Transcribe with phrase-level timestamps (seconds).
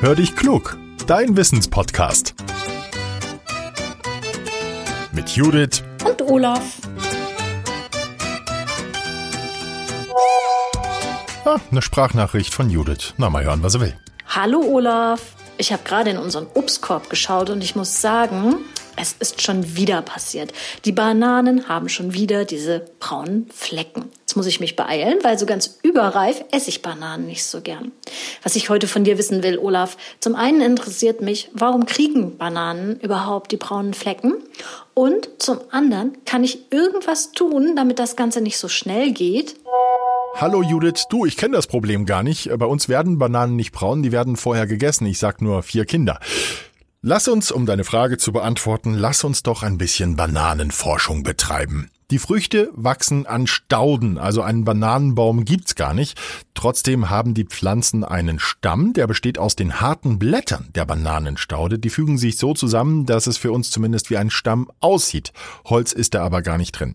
[0.00, 0.76] Hör dich klug,
[1.08, 2.36] dein Wissenspodcast.
[5.10, 6.62] Mit Judith und Olaf.
[11.44, 13.14] Ah, eine Sprachnachricht von Judith.
[13.16, 13.96] Na, mal hören, was er will.
[14.28, 15.34] Hallo Olaf.
[15.56, 18.54] Ich habe gerade in unseren Obstkorb geschaut und ich muss sagen,
[18.94, 20.52] es ist schon wieder passiert.
[20.84, 24.12] Die Bananen haben schon wieder diese braunen Flecken.
[24.38, 27.90] Muss ich mich beeilen, weil so ganz überreif esse ich Bananen nicht so gern.
[28.44, 33.00] Was ich heute von dir wissen will, Olaf, zum einen interessiert mich, warum kriegen Bananen
[33.00, 34.34] überhaupt die braunen Flecken?
[34.94, 39.56] Und zum anderen, kann ich irgendwas tun, damit das Ganze nicht so schnell geht?
[40.36, 42.48] Hallo Judith, du, ich kenne das Problem gar nicht.
[42.58, 45.04] Bei uns werden Bananen nicht braun, die werden vorher gegessen.
[45.06, 46.20] Ich sag nur vier Kinder.
[47.02, 51.90] Lass uns, um deine Frage zu beantworten, lass uns doch ein bisschen Bananenforschung betreiben.
[52.10, 56.18] Die Früchte wachsen an Stauden, also einen Bananenbaum gibt's gar nicht.
[56.54, 61.78] Trotzdem haben die Pflanzen einen Stamm, der besteht aus den harten Blättern der Bananenstaude.
[61.78, 65.34] Die fügen sich so zusammen, dass es für uns zumindest wie ein Stamm aussieht.
[65.66, 66.94] Holz ist da aber gar nicht drin.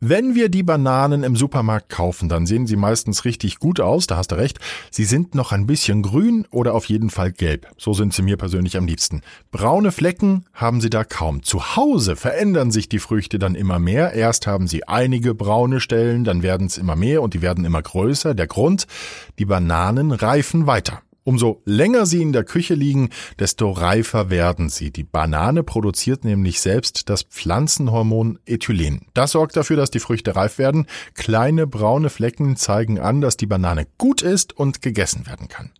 [0.00, 4.16] Wenn wir die Bananen im Supermarkt kaufen, dann sehen sie meistens richtig gut aus, da
[4.16, 4.60] hast du recht.
[4.92, 7.66] Sie sind noch ein bisschen grün oder auf jeden Fall gelb.
[7.78, 9.22] So sind sie mir persönlich am liebsten.
[9.50, 11.42] Braune Flecken haben sie da kaum.
[11.42, 14.12] Zu Hause verändern sich die Früchte dann immer mehr.
[14.12, 17.82] Erst haben sie einige braune Stellen, dann werden es immer mehr und die werden immer
[17.82, 18.34] größer.
[18.34, 18.86] Der Grund,
[19.40, 21.02] die Bananen reifen weiter.
[21.28, 24.90] Umso länger sie in der Küche liegen, desto reifer werden sie.
[24.90, 29.02] Die Banane produziert nämlich selbst das Pflanzenhormon Ethylen.
[29.12, 30.86] Das sorgt dafür, dass die Früchte reif werden.
[31.12, 35.70] Kleine braune Flecken zeigen an, dass die Banane gut ist und gegessen werden kann.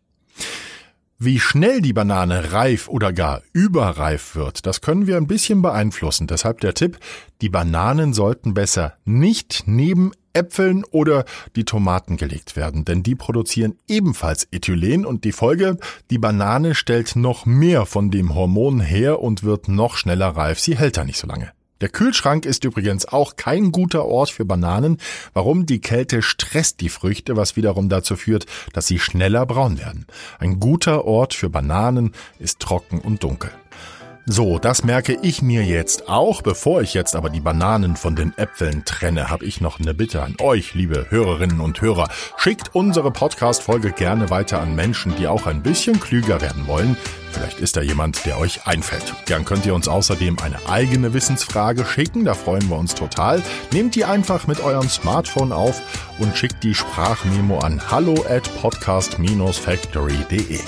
[1.20, 6.28] Wie schnell die Banane reif oder gar überreif wird, das können wir ein bisschen beeinflussen.
[6.28, 6.96] Deshalb der Tipp,
[7.40, 11.24] die Bananen sollten besser nicht neben Äpfeln oder
[11.56, 15.78] die Tomaten gelegt werden, denn die produzieren ebenfalls Ethylen und die Folge,
[16.10, 20.78] die Banane stellt noch mehr von dem Hormon her und wird noch schneller reif, sie
[20.78, 21.50] hält da nicht so lange.
[21.80, 24.98] Der Kühlschrank ist übrigens auch kein guter Ort für Bananen.
[25.32, 25.64] Warum?
[25.64, 30.06] Die Kälte stresst die Früchte, was wiederum dazu führt, dass sie schneller braun werden.
[30.40, 33.50] Ein guter Ort für Bananen ist trocken und dunkel.
[34.30, 36.42] So, das merke ich mir jetzt auch.
[36.42, 40.22] Bevor ich jetzt aber die Bananen von den Äpfeln trenne, habe ich noch eine Bitte
[40.22, 42.10] an euch, liebe Hörerinnen und Hörer.
[42.36, 46.98] Schickt unsere Podcast-Folge gerne weiter an Menschen, die auch ein bisschen klüger werden wollen.
[47.30, 49.14] Vielleicht ist da jemand, der euch einfällt.
[49.24, 53.42] Gern könnt ihr uns außerdem eine eigene Wissensfrage schicken, da freuen wir uns total.
[53.72, 55.80] Nehmt die einfach mit eurem Smartphone auf
[56.18, 60.58] und schickt die Sprachmemo an hallo at podcast-factory.de.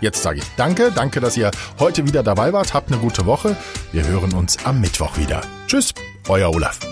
[0.00, 2.74] Jetzt sage ich Danke, danke, dass ihr heute wieder dabei wart.
[2.74, 3.56] Habt eine gute Woche.
[3.92, 5.42] Wir hören uns am Mittwoch wieder.
[5.66, 5.92] Tschüss,
[6.28, 6.89] euer Olaf.